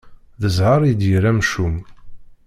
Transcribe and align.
D 0.41 0.43
zheṛ 0.55 0.81
i 0.91 0.93
d 0.99 1.01
yir 1.09 1.23
amcum. 1.31 1.75